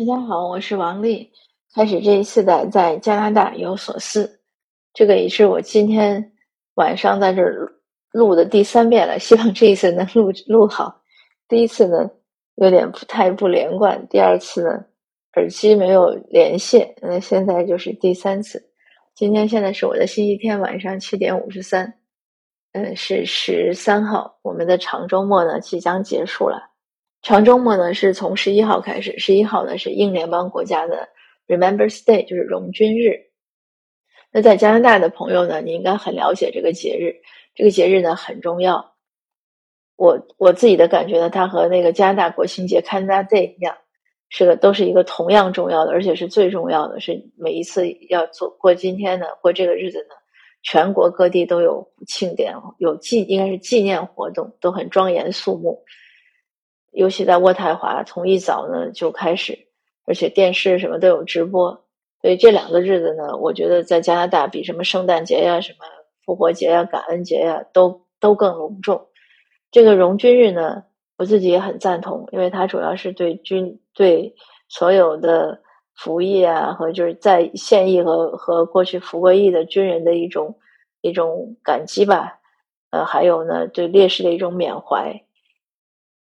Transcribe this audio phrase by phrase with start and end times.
[0.00, 1.30] 大家好，我是王丽。
[1.74, 4.40] 开始这一次的在加拿大有所思，
[4.94, 6.32] 这个也是我今天
[6.76, 7.42] 晚上在这
[8.10, 9.18] 录的第三遍了。
[9.18, 11.02] 希望这一次能录录好。
[11.48, 12.10] 第一次呢
[12.54, 14.70] 有点不太不连贯，第二次呢
[15.34, 18.70] 耳机没有连线，那现在就是第三次。
[19.14, 21.92] 今天现在是我的星期天晚上七点五十三，
[22.72, 26.69] 嗯，是十三号，我们的长周末呢即将结束了。
[27.22, 31.08] 长周末呢是从十一号开始，十一号呢是英联邦国家的
[31.46, 33.14] Remembers Day，就是荣军日。
[34.32, 37.14] 那在加拿大的朋友呢，你应该很了解这个节日。
[37.54, 38.94] 这个节日呢很重要。
[39.96, 43.76] 我我自己的感觉呢，它和那个加拿大国庆节 Canada Day 一样，
[44.30, 47.00] 是个都是一个同样重要的，而且是最重要的。
[47.00, 50.14] 是每一次要做过今天呢，过这个日子呢，
[50.62, 55.78] 全国各地都有庆典，有纪应该是纪念活动，都很庄严肃穆。
[56.92, 59.58] 尤其在渥太华，从一早呢就开始，
[60.06, 61.84] 而且电视什么都有直播，
[62.20, 65.84] 所以这两个日子呢，我觉得在加拿大比什么圣诞节呀、什么
[66.24, 69.06] 复活节呀、感恩节呀都都更隆重。
[69.70, 70.82] 这个荣军日呢，
[71.16, 74.34] 我自己也很赞同，因为它主要是对军对
[74.68, 75.60] 所有的
[75.94, 80.58] 服役啊和就是在现役和和过去服过役的军人的一种
[81.02, 82.40] 一种感激吧，
[82.90, 85.22] 呃，还有呢对烈士的一种缅怀。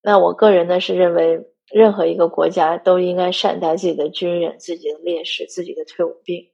[0.06, 6.46] 那我个人呢是认为，任何一个国家都应该善待自己的军人、自己的烈士、自己的退伍兵。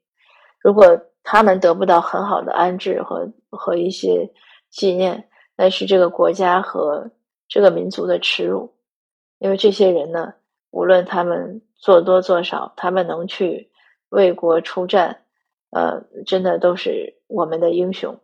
[0.60, 4.30] 如果他们得不到很好的安置和和一些
[4.70, 7.10] 纪念，那是这个国家和
[7.48, 8.72] 这个民族的耻辱。
[9.40, 10.34] 因为这些人呢，
[10.70, 13.72] 无论他们做多做少，他们能去
[14.10, 15.24] 为国出战，
[15.70, 18.20] 呃，真的都是我们的英雄。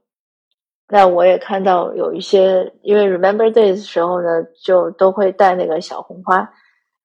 [0.89, 4.29] 那我也看到有一些，因为 Remember Days 时候呢，
[4.62, 6.48] 就都会带那个小红花。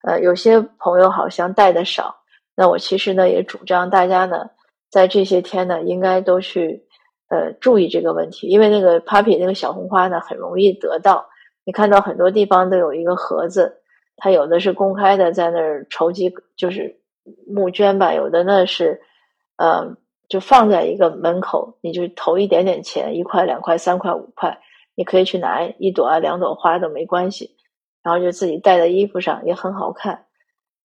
[0.03, 2.15] 呃，有些朋友好像带的少。
[2.55, 4.49] 那我其实呢也主张大家呢，
[4.91, 6.83] 在这些天呢，应该都去
[7.29, 11.27] 呃注意这个问题，因为那个 Puppy 那个小红花呢很容易得到。
[11.63, 13.81] 你看到很多地方都有一个盒子，
[14.17, 16.99] 它有的是公开的，在那儿筹集就是
[17.47, 19.01] 募捐吧，有的呢是
[19.57, 19.97] 嗯。
[20.31, 24.61] 就放在一个门口，你就投一点点钱，一块、两块、三块、五块，
[24.95, 27.57] 你可以去拿一朵啊、两朵花都没关系，
[28.01, 30.27] 然后就自己戴在衣服上也很好看。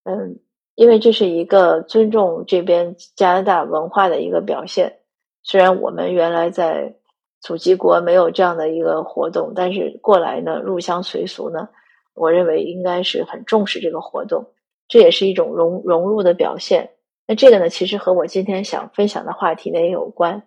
[0.03, 0.41] 嗯，
[0.75, 4.99] 因为这是一个尊重这边加拿大文化的一个表现。
[5.45, 6.97] 虽然我们原来在
[7.41, 11.69] 祖籍国没有这样的一个活动，但是过来呢入乡随俗呢，
[12.15, 14.47] 我认为应该是很重视这个活动，
[14.89, 16.91] 这也是一种融融入的表现。
[17.29, 20.45] 那这个呢，其实和我今天想分享的话题呢也有关。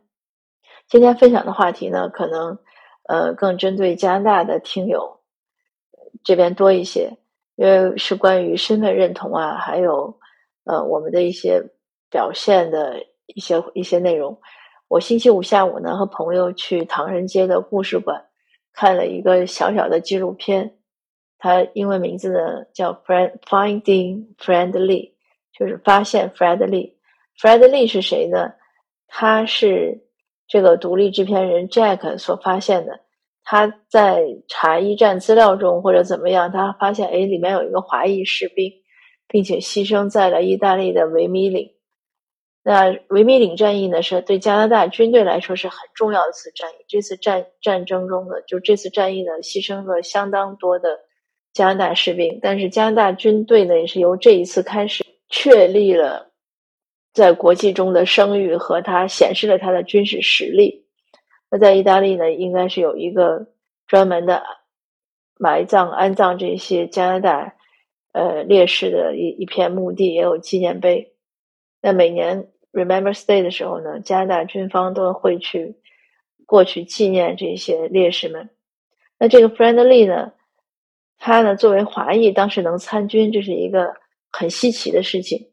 [0.88, 2.58] 今天分享的话题呢，可能
[3.04, 5.20] 呃更针对加拿大的听友
[6.24, 7.18] 这边多一些，
[7.56, 10.20] 因为是关于身份认同啊，还有
[10.64, 11.62] 呃我们的一些
[12.10, 14.40] 表现的一些一些内容。
[14.88, 18.26] 我星期五下午呢，和朋友去唐人街的故事馆
[18.72, 20.78] 看了一个小小的纪录片，
[21.38, 22.94] 它英文名字呢叫
[23.46, 25.12] 《Finding Friendly》。
[25.60, 28.54] 就是发现 Fred Lee，Fred Lee 是谁呢？
[29.08, 30.06] 他是
[30.48, 33.02] 这个独立制片人 Jack 所发现的。
[33.44, 38.72] 他在查一战资料中或者怎么样，他发现哎，里面有一个华裔士兵，
[39.28, 41.72] 并且牺牲在了意大利的维米岭。
[42.62, 46.86] 那维米岭战役呢，是对加拿大军队来说是很重要的一次战役。
[46.88, 51.00] 这次战战争中呢，就这次战役呢，牺牲了相当多的
[51.52, 52.38] 加拿大士兵。
[52.42, 55.04] 但是加拿大军队呢，也是由这一次开始。
[55.30, 56.32] 确立了
[57.14, 60.86] 在国际中的声誉和他显示了他的军事实力。
[61.52, 63.48] 那在意大利呢，应该是有一个
[63.88, 64.44] 专门的
[65.38, 67.56] 埋葬、安葬这些加拿大
[68.12, 71.14] 呃烈士的一一片墓地，也有纪念碑。
[71.82, 75.76] 那每年 Remember Day 的时候呢，加拿大军方都会去
[76.46, 78.50] 过去纪念这些烈士们。
[79.20, 80.34] 那这个 Friendly 呢，
[81.18, 83.96] 他呢作为华裔，当时能参军，这是一个。
[84.32, 85.52] 很稀奇的事情，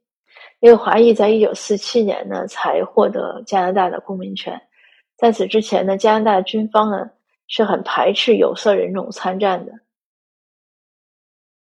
[0.61, 4.61] 因为华裔在一九四七年呢才获得加拿大的公民权，
[5.17, 7.11] 在此之前呢，加拿大军方呢
[7.49, 9.73] 是很排斥有色人种参战的。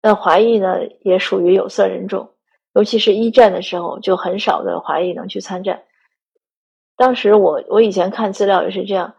[0.02, 2.32] 那华裔呢也属于有色人种，
[2.74, 5.84] 尤其是一战的时候，就很少的华裔能去参战。
[6.96, 9.16] 当时我我以前看资料也是这样，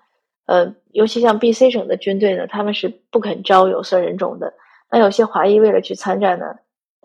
[0.47, 4.55] 呃，尤其像 B.C 省的军队呢，他们是不肯招有色人种的。
[4.91, 6.47] 那有些华裔为了去参战呢。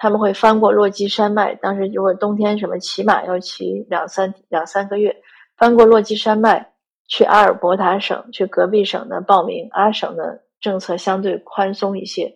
[0.02, 5.16] 他们会翻过落基山脉，当时如果冬天什么骑马要骑两三两三个月，
[5.56, 6.74] 翻过落基山脉
[7.08, 9.70] 去阿尔伯塔省，去隔壁省的报名。
[9.74, 12.36] 阿省的政策相对宽松一些，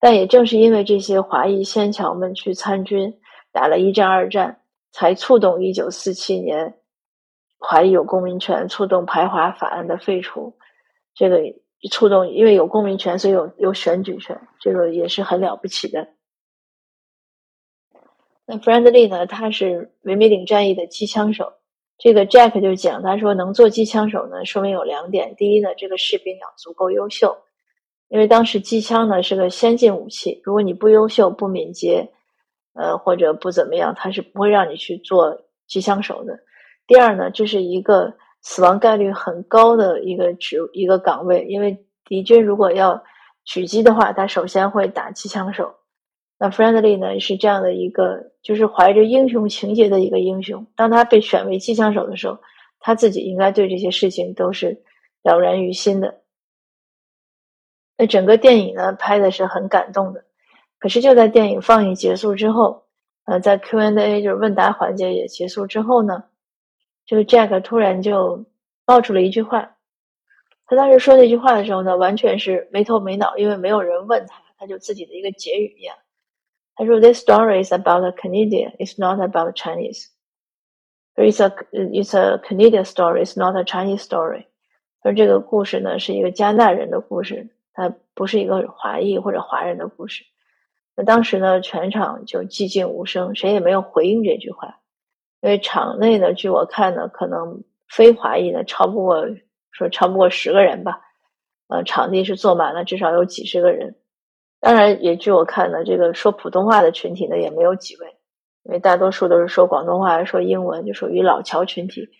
[0.00, 3.14] 但也正是因为这些华裔先侨们去参军，
[3.52, 6.76] 打了一战、二战，才触动一九四七年
[7.58, 10.56] 华裔有公民权，触动排华法案的废除。
[11.14, 11.42] 这个
[11.90, 16.08] 触动，因为有公民权，所以有有选举权，这个也是很了不起的。
[18.50, 19.26] 那 Friendly 呢？
[19.26, 21.52] 他是维米岭战役的机枪手。
[21.98, 27.38] 这个 Jack 就讲，他说能做机枪手呢，说明有两点：第一呢，这个士兵要足够优秀，
[28.08, 32.10] 因为当时机枪呢是个先进武器，如果你不优秀、不敏捷，
[32.74, 36.36] 呃，或者不怎么样，他是不会让你去做机枪手的。
[36.88, 38.12] 第二呢，这是一个
[38.42, 43.00] 死亡概率很高的一个职一个岗位，因为敌军如果要
[43.46, 45.72] 狙击的话，他首先会打机枪手。
[46.42, 50.66] 那 Friendly 呢是这样的一个，就是怀着英雄情节的一个英雄。
[50.74, 52.38] 当他被选为机枪手的时候，
[52.78, 54.82] 他自己应该对这些事情都是
[55.22, 56.22] 了然于心的。
[57.98, 60.24] 那整个电影呢拍的是很感动的，
[60.78, 62.84] 可是就在电影放映结束之后，
[63.26, 66.24] 呃，在 Q&A 就是问答环节也结束之后呢，
[67.04, 68.46] 这个 Jack 突然就
[68.86, 69.76] 爆出了一句话。
[70.64, 75.94] 他当时说那句话的时候呢，完全是没头没脑，因为没有人问他，他就自己的一个结语一样。
[76.80, 78.74] 他说：“This story is about a Canadian.
[78.78, 80.06] It's not about Chinese.
[81.14, 83.22] It's a it's a Canadian story.
[83.22, 84.46] It's not a Chinese story.
[85.02, 90.24] 说这个故事呢是一个加拿大人的故事，它不是一个华裔或者华人的故事。
[90.96, 94.78] 那当时呢，全场就寂静无声，谁也没有回应这句话。
[95.42, 99.26] 因为场内呢，据我看呢，可能非华裔的超不过
[99.70, 100.98] 说超不过十个人吧。
[101.68, 103.96] 呃，场地是坐满了，至少有几十个人。”
[104.60, 108.06] 当然，也据我看呢，这个说普通话的群体呢也没有几位，
[108.64, 112.10] 因为大多数都是说广东话、说英文，就属于老侨群体，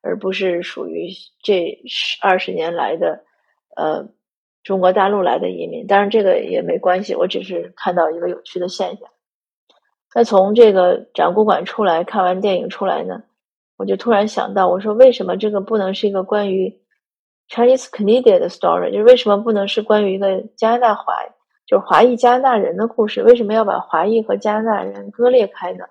[0.00, 1.08] 而不是属于
[1.42, 3.24] 这十二十年来的
[3.76, 4.08] 呃
[4.62, 5.88] 中国大陆来的移民。
[5.88, 9.08] 当然，这个也没关系，我只是看到一个有趣的现象。
[10.14, 13.24] 那从这个展故馆出来，看完电影出来呢，
[13.76, 16.80] 我就突然想到，我说为什么这个不能是一个关于
[17.50, 18.92] Chinese Canadian 的 story？
[18.92, 21.12] 就是为什么不能是关于一个加拿大华？
[21.68, 25.84] 就是华裔加拿大人的故事，为什么要把华裔和加拿大人割裂开呢？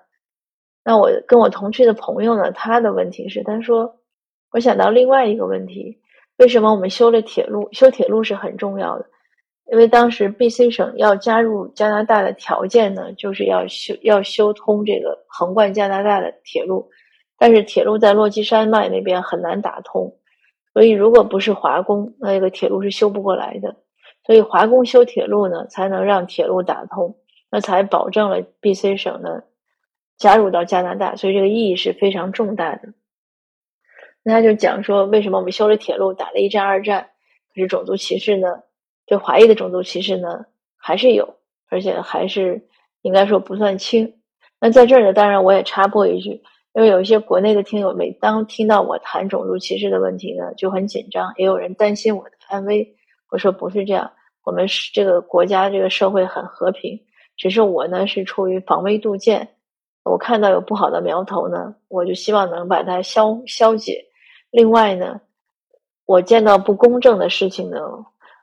[0.84, 3.94] 那我跟我同去的朋友呢，他的问题是，他说，
[4.50, 6.00] 我想到另外一个问题，
[6.38, 7.68] 为什么我们修了铁路？
[7.70, 9.06] 修铁路是很重要的，
[9.70, 16.90] 因为当时 B.C 省要加入加拿大的条件呢，就是要修要修通这个横贯加拿大的铁路，
[17.38, 20.12] 但是铁路在落基山脉那边很难打通，
[20.72, 23.76] 所以如果不是华工，那这个铁路是修不过来的。
[24.28, 27.16] 所以华工修铁路呢，才能让铁路打通，
[27.50, 29.42] 那才保证了 B.C 省呢
[30.18, 32.92] 加入到加拿大，所以这个意义是非常重大的。
[34.22, 37.08] 那他就讲说，为什么我们修了铁路，打了一战、二战，
[37.54, 38.48] 可是种族歧视呢？
[39.06, 40.44] 对华裔的种族歧视呢，
[40.76, 41.36] 还是有，
[41.70, 42.68] 而且还是
[43.00, 44.20] 应该说不算轻。
[44.60, 46.42] 那在这儿呢，当然我也插播一句，
[46.74, 52.94] 因为有一些国内的听友，每当听到我谈种族歧视的问题呢，就很紧张，也有人担心我的安危。
[53.30, 54.10] 我说不是这样。
[54.48, 56.98] 我们是这个国家，这个社会很和平。
[57.36, 59.46] 只是我呢，是出于防微杜渐。
[60.04, 64.06] 我看到有不好的苗头呢，我就希望能把它消消解。
[64.50, 65.20] 另外呢，
[66.06, 67.78] 我见到不公正的事情呢，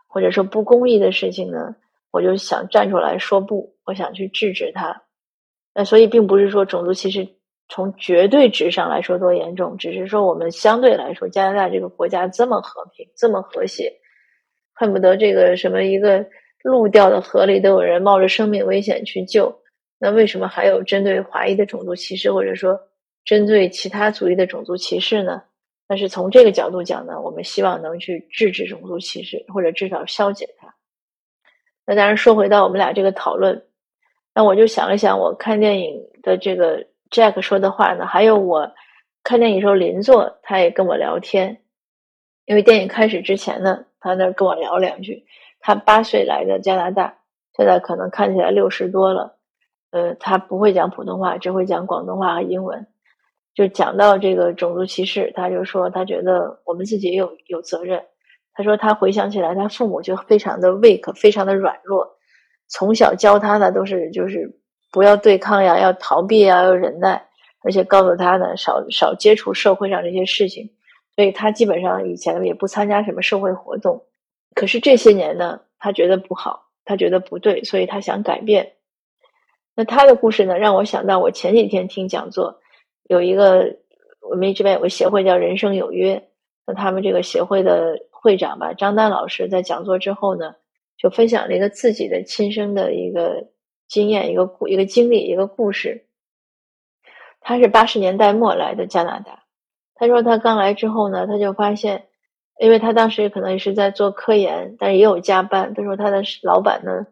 [0.06, 1.76] 或者说不公义的事情呢，
[2.12, 5.02] 我就想站出来说不，我想去制止它。
[5.74, 7.28] 那所以并不是说种族歧视
[7.68, 13.92] 从绝对值上来说多严重，只是说我们相对来说，加拿大这个国家这么和平，这么和谐。
[14.76, 16.26] 恨不得这个什么一个
[16.62, 19.58] 路掉的河里都有人冒着生命危险去救，
[19.98, 22.78] 那为什么还有针对华裔的种族歧视，或者说
[23.24, 25.42] 针对其他族裔的种族歧视呢？
[25.88, 30.76] 但是从这个角度讲呢，我们希望能去制止种族歧视，或者至少消解它。
[31.86, 33.64] 那当然说回到我们俩这个讨论，
[34.34, 38.74] 那我就想了想，我看电影的这个 Jack 说的话呢，还有我
[39.24, 41.62] 看电影时候邻座他也跟我聊天，
[42.46, 43.86] 因为电影开始之前呢。
[44.06, 45.26] 他那跟我聊两句，
[45.60, 47.18] 他八岁来的加拿大，
[47.58, 49.40] 现在可能看起来六十多了。
[49.90, 52.86] 呃，他不会讲普通话，只会讲广东话和英文。
[53.56, 58.04] 就讲到这个种族歧视，他就说他觉得我们自己有有责任。
[58.54, 62.18] 他说他回想起来，他父母就非常的 weak，非常的软弱，
[62.68, 64.60] 从小教他的都是就是
[64.92, 67.26] 不要对抗呀，要逃避啊，要忍耐，
[67.64, 70.75] 而且告诉他呢少少接触社会上这些事情。
[71.16, 74.04] 所以他基本上以前也不参加什么社会活动，
[74.54, 78.74] 可是这些年呢，他觉得不好，他觉得不对，所以他想改变。
[79.76, 82.60] 那他的故事呢，让我想到我前几天听讲座，
[83.04, 83.78] 有一个
[84.22, 86.30] 我们这边有个协会叫人生有约，
[86.66, 90.56] 那他们这个协会的会长吧，张丹老师在讲座之后呢，
[90.98, 93.48] 就分享了一个自己的亲身的一个
[93.88, 96.08] 经验，一个故一个经历，一个故事。
[97.40, 99.45] 他是八十年代末来的加拿大。
[99.96, 102.06] 他说他刚来之后呢，他就发现，
[102.60, 105.74] 因为他当时可能也是在做科研，但是也有加班。
[105.74, 107.08] 他说他的老板呢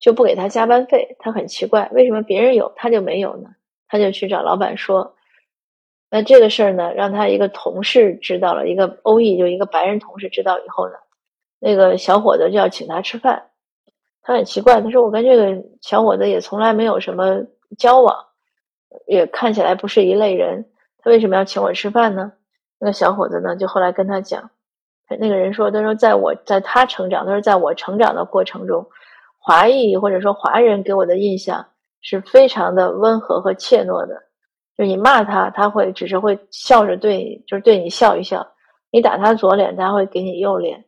[0.00, 3.50] 就不给他加班费，他很奇怪，为什么别人有他就没有呢？
[3.86, 5.14] 他就去找老板说。
[6.10, 10.94] 那这个事儿呢，让他一个同事知道了，一个欧裔就一个白人同事知道以后呢，
[11.58, 13.50] 那个小伙子就要请他吃饭。
[14.20, 17.42] 他很奇怪，他说：“我跟这个小伙子也从来没有什么
[17.78, 18.26] 交往，
[19.06, 20.66] 也看起来不是一类人，
[21.02, 22.32] 他为什么要请我吃饭呢？”
[22.80, 24.50] 那个小伙子呢，就后来跟他讲，
[25.18, 28.86] 那个人说：“他说在我在他成长，他说在我成长的过程中，
[29.38, 31.64] 华裔或者说华人给我的印象
[32.00, 34.22] 是非常的温和和怯懦的。”
[34.74, 38.40] 就你骂他，他会只是会笑着对你，就是对你笑一笑；
[38.90, 40.82] 你打他左脸，他会给你右脸。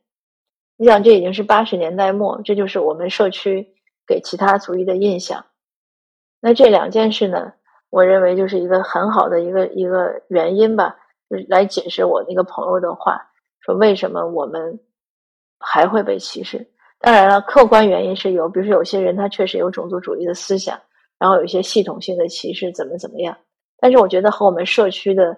[0.77, 3.69] 你想，这已经是八十年代末，这就是我们社区
[4.07, 5.45] 给其他族裔的印象。
[6.41, 7.53] 那这两件事呢，
[7.95, 10.97] 我认为就是一个很好的一个一个原因吧，
[11.31, 13.25] 就是来解释我那个朋友的话，
[13.61, 14.81] 说为什么我们
[15.61, 16.69] 还会被歧视。
[16.99, 20.77] 当然了，客观原因是有，比如说有些人他确实有种族主义的思想，
[21.21, 23.37] 然后有一些系统性的歧视，怎么怎么样。
[23.79, 25.37] 但是我觉得和我们社区的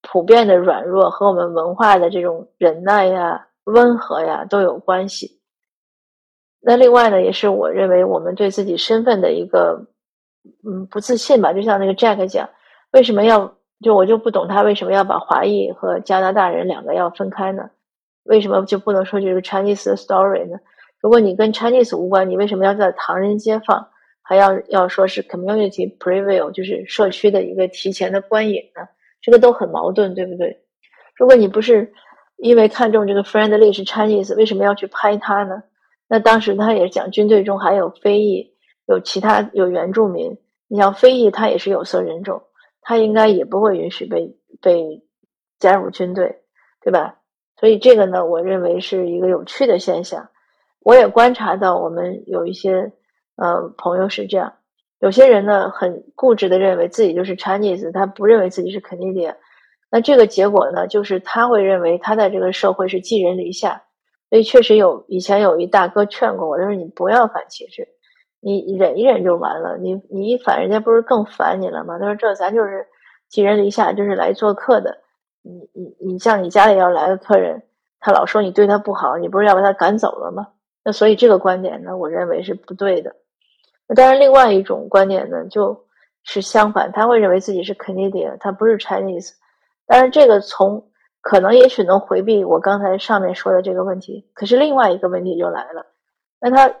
[0.00, 5.42] 普遍的软弱和我们文化的这种忍耐呀、温和呀都有关系。
[6.58, 9.88] 那另外呢，也是我认为我们对自己身份的一个
[10.64, 11.52] 嗯不自信吧。
[11.52, 12.48] 就像那个 Jack 讲，
[12.92, 17.70] 为什么要就我就不懂他为什么要把华裔和加拿大人两个要分开呢？
[18.24, 20.58] 为什么就不能说这个 Chinese story 呢？
[21.00, 23.88] 如果你跟 Chinese 无关，你为什么要在唐人街放？
[24.20, 28.86] 还要要说是 community preview，就是社区的一个提前的观影呢，
[29.22, 30.58] 这个都很矛盾，对不对？
[31.16, 31.90] 如果你不是
[32.36, 35.62] 因为看中这个 friendly 是 Chinese，为什么要去拍他呢？
[36.08, 38.52] 那当时他也讲军队中还有非裔，
[38.88, 42.42] 有其他有原住民，你像非裔他也是有色人种，
[42.80, 45.04] 他应该也不会允许被被
[45.60, 46.42] 加入军队，
[46.80, 47.20] 对吧？
[47.60, 50.28] 所以这个呢，我认为是一个有趣的现象。
[50.80, 52.90] 我也观察到我们有一些。
[53.40, 54.52] 呃，朋友是这样，
[54.98, 59.36] 有些人呢很固执的认为自己就是 Chinese，他不认为自己是 Canadian。
[59.92, 63.80] 那这个结果呢，就是他会认为他在这个社会是寄人篱下。
[64.28, 67.86] 所以确实有以前有一大哥劝过我，他说你不要反歧视，
[68.56, 69.76] 你忍一忍就完了。
[69.78, 71.98] 你你一反，人家不是更烦你了吗？
[71.98, 72.86] 他说这咱就是
[73.28, 74.98] 寄人篱下，就是来做客的。
[75.42, 77.62] 你你你像你家里要来个客人，
[78.00, 80.48] 他老说你对他不好，你不是要把他赶走了吗？
[80.84, 83.14] 那所以这个观点呢，我认为是不对的。
[83.86, 85.84] 那当然，另外一种观点呢，就
[86.24, 89.32] 是相反，他会认为自己是 Canadian，他不是 Chinese。
[89.86, 90.90] 当然，这个从
[91.20, 94.28] 可能也许能回避我刚才上面说的这个问题。
[94.34, 95.86] 可是另外一个问题就来了，
[96.40, 96.74] 那他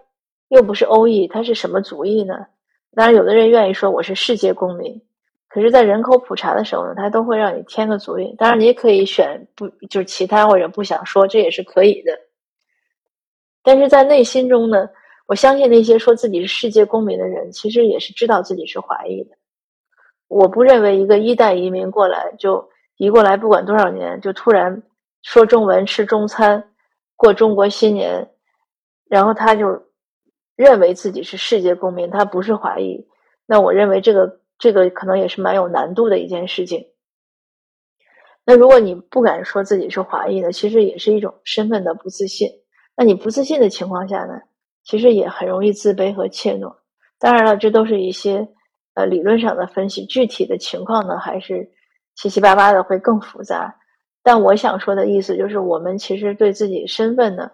[0.48, 2.34] 又不是欧裔，他是什么族裔呢？
[2.94, 5.00] 当然，有的人愿意说我是世界公民，
[5.48, 8.34] 可是，在人口普查的时候呢，他都会让你填个族裔。
[8.36, 12.18] 当然，你也可以选不，就是其他或者不想说，这也是可以的。
[13.62, 14.88] 但是在内心中呢？
[15.26, 19.36] 我相信那些说自己是世界公民的人，其实也是知道自己是华裔的。
[20.26, 24.82] 我不认为一个一代移民过来就移过来，不管多少年，就突然
[25.22, 26.72] 说中文、吃中餐、
[27.14, 28.26] 过中国新年，
[29.10, 29.66] 然后他就
[30.58, 33.06] 认为自己是世界公民，他不是华裔。
[33.46, 36.84] 那我认为这个这个可能也是蛮有难度的一件事情。
[38.44, 42.50] 那如果你不敢说自己是华裔的，其实也是一种身份的不自信。
[42.96, 44.34] 那你不自信的情况下呢？
[44.82, 46.74] 其实也很容易自卑和怯懦。
[47.20, 48.48] 当然了，这都是一些
[48.94, 51.70] 呃理论上的分析，具体的情况呢还是
[52.16, 53.76] 七七八八的，会更复杂。
[54.24, 57.52] 但我想说的意思就是，我们其实对自己身份呢，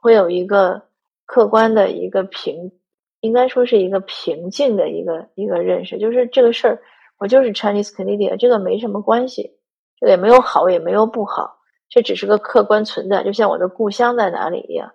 [0.00, 0.87] 会有一个
[1.28, 2.72] 客观的一个平，
[3.20, 6.82] 应该说是一个平静的一个一个认识，就是这个事儿，
[7.18, 9.58] 我就是 Chinese Canadian，这个没什么关系，
[10.00, 11.58] 这个也没有好，也没有不好，
[11.90, 14.90] 这只是个客观存在，就像我的故乡在哪里一样。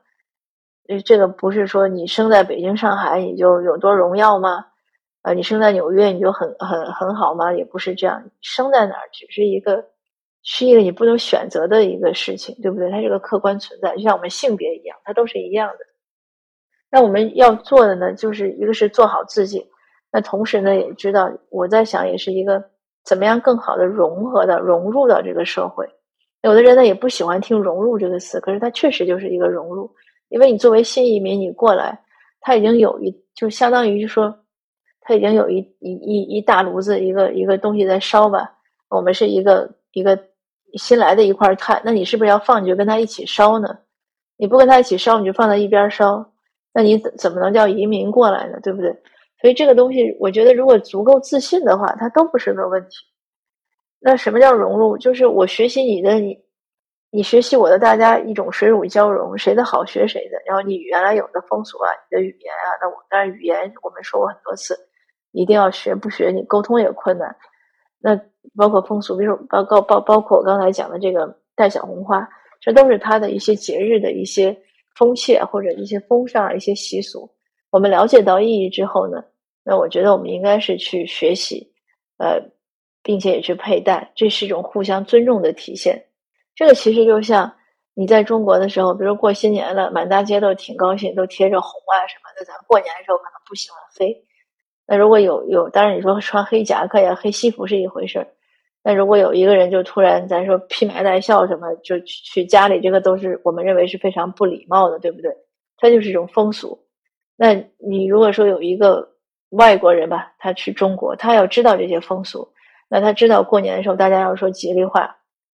[1.05, 4.65] 这个不是说你生在北京、上海你就有多荣耀吗？
[5.21, 7.53] 啊，你生在纽约你就很很很好吗？
[7.53, 9.85] 也不是这样，生在哪儿只是一个，
[10.41, 12.89] 是一个你不能选择的一个事情，对不对？
[12.89, 15.92] 它是个客观存在，就像我们性别一样，它都是一样的。
[16.93, 19.65] 那我们要做的呢，就是一个是做好自己，
[20.11, 22.63] 那同时呢，也知道我在想，也是一个
[23.03, 25.89] 怎么样更好的融合的融入到这个社会。
[26.43, 29.89] 有的人呢也不喜欢听“融入”这个词，可是它确实就是一个融入。
[30.29, 31.99] 因为你作为新移民，你过来，
[32.41, 34.31] 他已经有一，就相当于就说，
[35.01, 38.51] 他已经有一一一一大炉子一个一个东西在烧吧。
[38.89, 40.19] 我们是一个一个
[40.73, 43.79] 新来的一块炭，那你是不是要放你就跟他一起烧呢？
[44.37, 46.32] 你不跟他一起烧，你就放在一边烧，
[46.73, 48.59] 那你怎怎么能叫移民过来呢？
[48.63, 48.91] 对不对？
[49.39, 52.95] 所以这个东西，我觉得如果足够自信的话，它都不是个问题。
[53.99, 54.97] 那什么叫融入？
[54.97, 56.37] 就是我学习你的，你
[57.11, 60.41] 你学习我的，大家一种水乳交融，谁的好学谁的。
[60.45, 64.77] 然后你原来有的风俗啊，你的语言啊，那我当然语言我们说过很多次，
[65.31, 67.35] 一定要学，不学你沟通也困难。
[67.99, 68.19] 那
[68.55, 72.27] 包括风俗，比如包包包包括我刚才讲的这个戴小红花，
[72.59, 74.57] 这都是他的一些节日的一些
[74.95, 77.29] 风气或者一些风尚、一些习俗。
[77.69, 79.23] 我们了解到意义之后呢，
[79.63, 81.71] 那我觉得我们应该是去学习，
[82.17, 82.51] 呃。
[83.05, 86.05] 并且也去佩戴，这是一种互相尊重的体现。
[86.55, 87.53] 这个其实就像
[87.93, 92.45] 你在中国的时候，比如过新年了，满大街都挺高兴，都贴着红啊什么的。
[92.45, 94.23] 咱过年的时候可能不喜欢黑，
[94.87, 98.27] 那如果有有，当然你说穿黑夹克呀、黑西服是一回事儿。
[98.83, 105.31] 那如果有一个人就突然咱说披麻戴孝什么，就去去家里，这个都是我们认为是非常不礼貌的，对不对？
[105.77, 106.77] 它就是一种风俗。
[107.37, 109.09] 那你如果说有一个
[109.51, 112.47] 外国人吧，他去中国，他要知道这些风俗。
[112.89, 115.15] 那他知道过年的时候大家要说吉利话，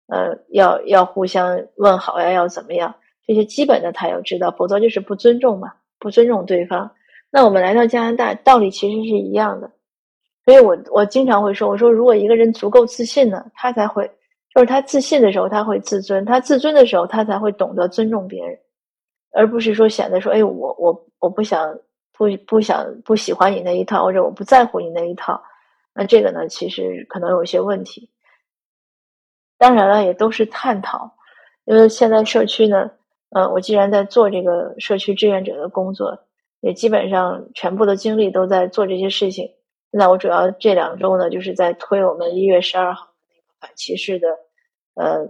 [0.08, 2.94] 呃，要要互相问好呀，要怎么样？
[3.26, 6.92] 这些基本的他要知道，否则就是不尊重嘛，不尊重对方。
[7.32, 9.72] 那我们来到加拿大，道理其实是一样的。
[10.46, 14.10] 所以我我经常会说，我说如果一个人足够自信呢，他才会，
[14.54, 18.58] 就是他自信的时候他会自尊，他自尊的时候他才会懂得尊重别人，
[19.32, 21.76] 而不是说显得说，哎，我我我不想
[22.14, 25.42] 不不想不喜欢你那一套，或者我不在乎你那一套。
[25.96, 28.12] 那这个呢，其实可能有些问题。
[29.58, 31.10] 当然了，也都是探讨，
[31.64, 32.92] 因为现在社区呢，
[33.32, 36.20] 呃，我既然在做这个社区志愿者的工作，
[36.60, 39.50] 也基本上全部的精力都在做这些事情。
[39.98, 44.28] 那我主要这两周呢，就是在推我们一月十二号那个反歧视的
[44.96, 45.28] 呃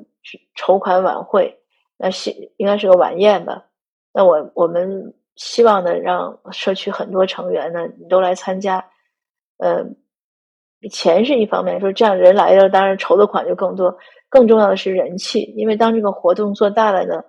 [0.55, 1.60] 筹款晚会，
[1.98, 3.65] 那是应该是个晚宴吧？
[4.12, 8.86] 那我我们希望呢，让社区很多成员呢，你都来参加，
[9.57, 9.86] 呃。
[10.91, 13.98] 钱是一方面，说这样人来了，当然筹的款就更多。
[14.29, 17.23] 更重要的是人气，因为当这个活动做大了呢，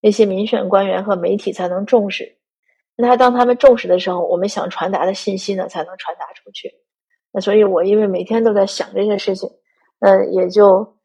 [0.00, 2.37] 那些民选官员和媒体才能重视。
[3.00, 6.70] 那当他们重视的时候，我们想传达的信息呢才能传达出去。
[7.32, 9.48] 那所以我因为每天都在想这些事情，
[10.00, 10.96] 嗯，也就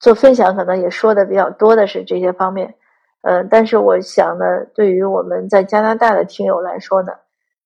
[0.00, 2.74] 做分享，可能也说的比较多的是这些方面。
[3.22, 7.12] 呃，但是我想呢，对于我们在加拿大的听友来说呢，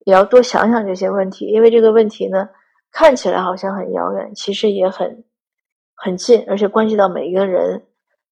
[0.04, 2.48] 也要多想想这些问题，因为这个问题呢。
[2.92, 5.24] 看起来好像很遥远，其实也很
[5.94, 7.82] 很近，而且关系到每一个人。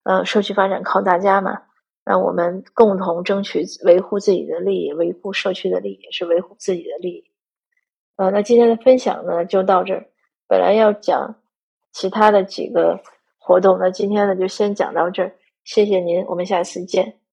[0.04, 1.60] 呃，社区发展靠大家嘛，
[2.06, 7.24] 那我们共同争取维护自己的利益，维护社区的利益，也是维护自己的利益。
[8.16, 10.06] 呃，那今天的分享呢就到这儿。
[10.46, 11.36] 本来要讲
[11.92, 13.00] 其他的几个
[13.38, 15.34] 活动，那今天呢就先讲到这儿。
[15.64, 17.20] 谢谢您，我们下次见。